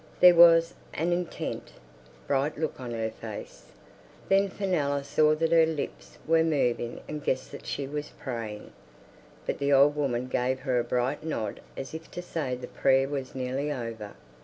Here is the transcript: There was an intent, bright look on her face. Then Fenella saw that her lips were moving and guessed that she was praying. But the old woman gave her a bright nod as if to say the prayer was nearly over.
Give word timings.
There 0.19 0.33
was 0.33 0.73
an 0.95 1.13
intent, 1.13 1.73
bright 2.25 2.57
look 2.57 2.79
on 2.79 2.89
her 2.89 3.11
face. 3.11 3.65
Then 4.29 4.49
Fenella 4.49 5.03
saw 5.03 5.35
that 5.35 5.51
her 5.51 5.67
lips 5.67 6.17
were 6.25 6.43
moving 6.43 7.01
and 7.07 7.23
guessed 7.23 7.51
that 7.51 7.67
she 7.67 7.85
was 7.85 8.09
praying. 8.19 8.73
But 9.45 9.59
the 9.59 9.71
old 9.71 9.95
woman 9.95 10.25
gave 10.25 10.61
her 10.61 10.79
a 10.79 10.83
bright 10.83 11.23
nod 11.23 11.59
as 11.77 11.93
if 11.93 12.09
to 12.13 12.23
say 12.23 12.55
the 12.55 12.65
prayer 12.65 13.07
was 13.07 13.35
nearly 13.35 13.71
over. 13.71 14.13